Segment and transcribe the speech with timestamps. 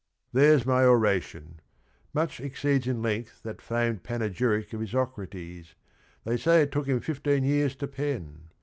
[0.33, 1.59] "There 's my oration—
[2.11, 5.75] much exceeds in length That famed panegyric of Isocrates,
[6.23, 8.49] They say it took him fifteen years to pen.